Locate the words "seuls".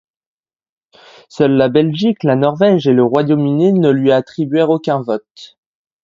1.29-1.51